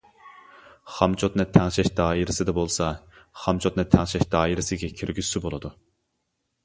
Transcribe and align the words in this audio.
خامچوتنى 0.93 1.45
تەڭشەش 1.57 1.91
دائىرىسىدە 1.99 2.55
بولسا، 2.59 2.87
خامچوتنى 3.45 3.87
تەڭشەش 3.97 4.27
دائىرىسىگە 4.37 4.91
كىرگۈزسە 5.03 5.43
بولىدۇ. 5.49 5.73